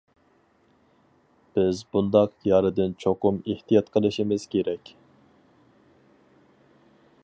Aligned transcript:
بىز 1.57 1.81
بۇنداق 1.97 2.33
يارىدىن 2.53 2.97
چوقۇم 3.05 3.39
ئېھتىيات 3.45 3.95
قىلىشىمىز 3.97 4.49
كېرەك. 4.57 4.93